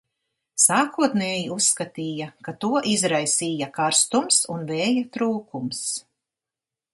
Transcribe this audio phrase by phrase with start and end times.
[0.61, 5.85] Sākotnēji uzskatīja, ka to izraisīja karstums un vēja trūkums.